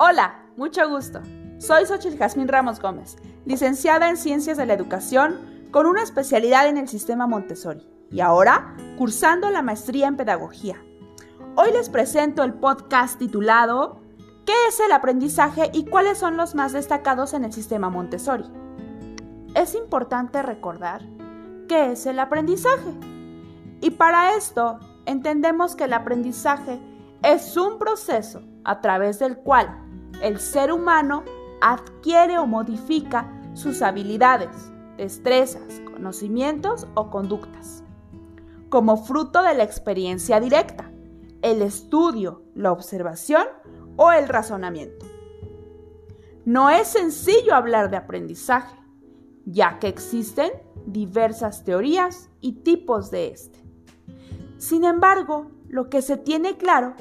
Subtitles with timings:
[0.00, 1.20] Hola, mucho gusto.
[1.58, 5.40] Soy Xochitl Jazmín Ramos Gómez, licenciada en Ciencias de la Educación
[5.72, 10.76] con una especialidad en el sistema Montessori y ahora cursando la maestría en Pedagogía.
[11.56, 14.00] Hoy les presento el podcast titulado
[14.46, 18.44] ¿Qué es el aprendizaje y cuáles son los más destacados en el sistema Montessori?
[19.56, 21.02] Es importante recordar
[21.66, 22.94] qué es el aprendizaje.
[23.80, 26.78] Y para esto entendemos que el aprendizaje
[27.24, 29.87] es un proceso a través del cual
[30.22, 31.24] el ser humano
[31.60, 37.82] adquiere o modifica sus habilidades, destrezas, conocimientos o conductas,
[38.68, 40.90] como fruto de la experiencia directa,
[41.42, 43.46] el estudio, la observación
[43.96, 45.06] o el razonamiento.
[46.44, 48.76] No es sencillo hablar de aprendizaje,
[49.44, 50.50] ya que existen
[50.86, 53.62] diversas teorías y tipos de este.
[54.56, 56.94] Sin embargo, lo que se tiene claro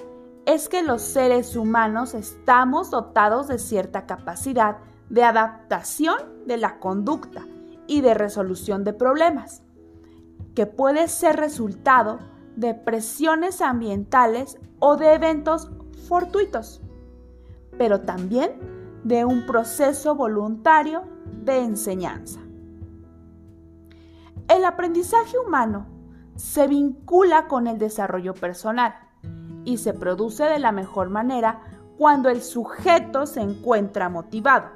[0.47, 4.77] es que los seres humanos estamos dotados de cierta capacidad
[5.09, 7.45] de adaptación de la conducta
[7.85, 9.61] y de resolución de problemas,
[10.55, 12.19] que puede ser resultado
[12.55, 15.69] de presiones ambientales o de eventos
[16.07, 16.81] fortuitos,
[17.77, 21.03] pero también de un proceso voluntario
[21.43, 22.39] de enseñanza.
[24.47, 25.87] El aprendizaje humano
[26.37, 29.06] se vincula con el desarrollo personal
[29.67, 31.59] y se produce de la mejor manera
[31.97, 34.69] cuando el sujeto se encuentra motivado,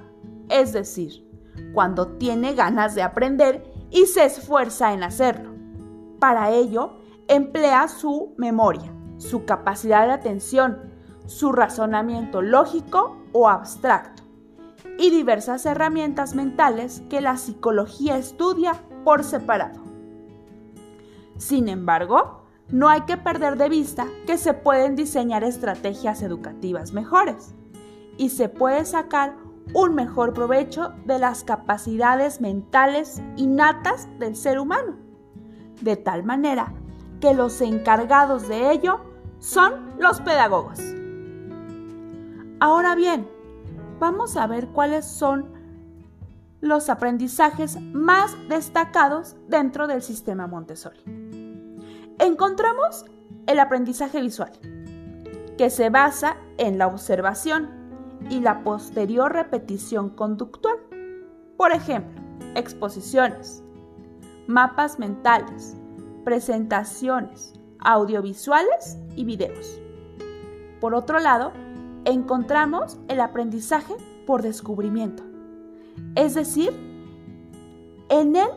[0.49, 1.25] es decir,
[1.73, 5.51] cuando tiene ganas de aprender y se esfuerza en hacerlo.
[6.19, 6.97] Para ello,
[7.29, 10.91] emplea su memoria, su capacidad de atención,
[11.25, 14.23] su razonamiento lógico o abstracto
[14.99, 18.73] y diversas herramientas mentales que la psicología estudia
[19.05, 19.79] por separado.
[21.37, 27.53] Sin embargo, no hay que perder de vista que se pueden diseñar estrategias educativas mejores
[28.17, 29.35] y se puede sacar
[29.73, 34.97] un mejor provecho de las capacidades mentales innatas del ser humano,
[35.81, 36.73] de tal manera
[37.19, 39.01] que los encargados de ello
[39.39, 40.79] son los pedagogos.
[42.59, 43.27] Ahora bien,
[43.99, 45.51] vamos a ver cuáles son
[46.59, 51.20] los aprendizajes más destacados dentro del sistema Montessori
[52.21, 53.05] encontramos
[53.47, 54.51] el aprendizaje visual,
[55.57, 57.69] que se basa en la observación
[58.29, 60.77] y la posterior repetición conductual.
[61.57, 62.21] Por ejemplo,
[62.55, 63.63] exposiciones,
[64.47, 65.75] mapas mentales,
[66.23, 69.81] presentaciones, audiovisuales y videos.
[70.79, 71.51] Por otro lado,
[72.05, 73.95] encontramos el aprendizaje
[74.27, 75.23] por descubrimiento.
[76.15, 76.71] Es decir,
[78.09, 78.49] en él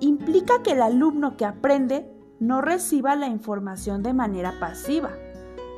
[0.00, 5.10] implica que el alumno que aprende no reciba la información de manera pasiva,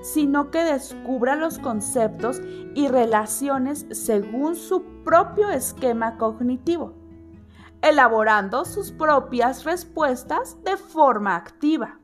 [0.02, 2.40] sino que descubra los conceptos
[2.74, 6.94] y relaciones según su propio esquema cognitivo,
[7.82, 11.98] elaborando sus propias respuestas de forma activa.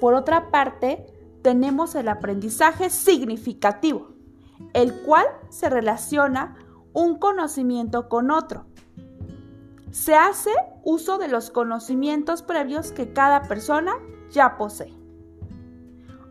[0.00, 1.06] Por otra parte,
[1.42, 4.08] tenemos el aprendizaje significativo,
[4.74, 6.56] el cual se relaciona
[6.92, 8.66] un conocimiento con otro,
[9.90, 10.50] se hace
[10.88, 13.92] uso de los conocimientos previos que cada persona
[14.30, 14.94] ya posee.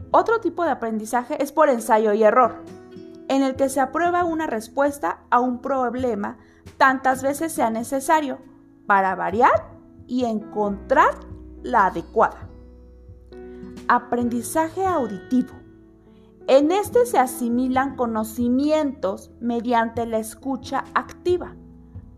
[0.09, 2.63] Otro tipo de aprendizaje es por ensayo y error,
[3.27, 6.39] en el que se aprueba una respuesta a un problema
[6.77, 8.39] tantas veces sea necesario
[8.87, 11.13] para variar y encontrar
[11.61, 12.49] la adecuada.
[13.87, 15.53] Aprendizaje auditivo.
[16.47, 21.55] En este se asimilan conocimientos mediante la escucha activa.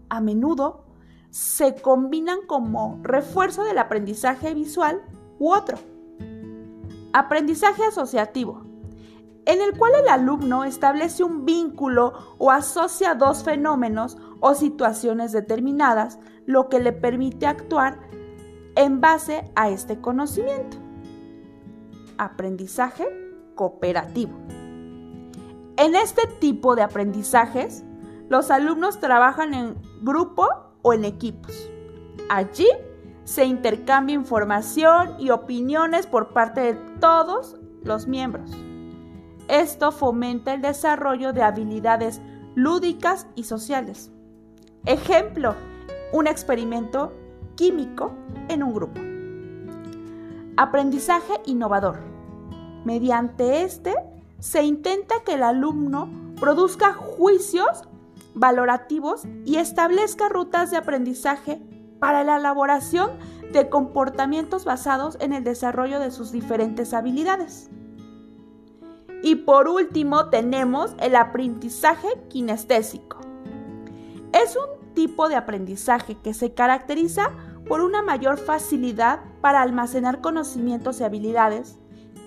[0.07, 0.85] A menudo
[1.29, 5.01] se combinan como refuerzo del aprendizaje visual
[5.37, 5.77] u otro.
[7.13, 8.63] Aprendizaje asociativo,
[9.45, 16.19] en el cual el alumno establece un vínculo o asocia dos fenómenos o situaciones determinadas,
[16.45, 17.99] lo que le permite actuar
[18.75, 20.77] en base a este conocimiento.
[22.17, 23.07] Aprendizaje
[23.55, 24.37] cooperativo.
[25.77, 27.83] En este tipo de aprendizajes,
[28.29, 31.69] los alumnos trabajan en grupo o en equipos.
[32.29, 32.67] Allí
[33.23, 38.51] se intercambia información y opiniones por parte de todos los miembros.
[39.47, 42.21] Esto fomenta el desarrollo de habilidades
[42.55, 44.11] lúdicas y sociales.
[44.85, 45.55] Ejemplo,
[46.11, 47.13] un experimento
[47.55, 48.11] químico
[48.47, 48.99] en un grupo.
[50.57, 51.99] Aprendizaje innovador.
[52.85, 53.93] Mediante este
[54.39, 56.09] se intenta que el alumno
[56.39, 57.83] produzca juicios
[58.33, 61.61] valorativos y establezca rutas de aprendizaje
[61.99, 63.11] para la elaboración
[63.51, 67.69] de comportamientos basados en el desarrollo de sus diferentes habilidades.
[69.21, 73.19] Y por último tenemos el aprendizaje kinestésico.
[74.31, 77.31] Es un tipo de aprendizaje que se caracteriza
[77.67, 81.77] por una mayor facilidad para almacenar conocimientos y habilidades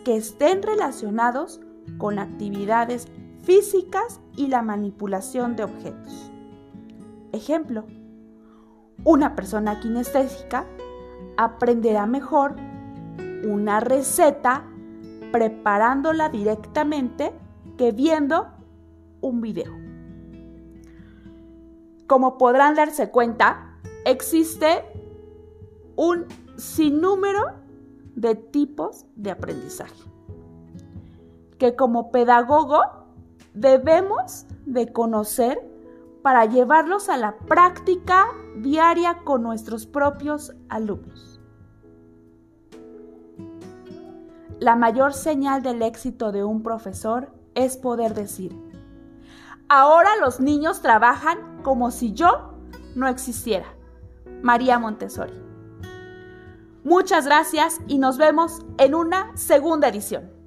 [0.05, 1.61] que estén relacionados
[1.99, 3.09] con actividades
[3.43, 6.31] físicas y la manipulación de objetos.
[7.33, 7.85] Ejemplo,
[9.05, 10.67] una persona kinestésica
[11.37, 12.57] aprenderá mejor
[13.45, 14.65] una receta
[15.33, 17.33] preparándola directamente
[17.77, 18.49] que viendo
[19.21, 19.73] un video.
[22.07, 24.85] Como podrán darse cuenta, existe
[25.97, 27.41] un sinnúmero
[28.15, 30.13] de tipos de aprendizaje
[31.59, 33.02] que como pedagogo
[33.55, 35.61] debemos de conocer
[36.23, 38.27] para llevarlos a la práctica
[38.57, 41.41] diaria con nuestros propios alumnos.
[44.61, 48.57] La mayor señal del éxito de un profesor es poder decir,
[49.69, 52.55] ahora los niños trabajan como si yo
[52.95, 53.67] no existiera.
[54.43, 55.35] María Montessori.
[56.85, 60.42] Muchas gracias y nos vemos en una segunda edición.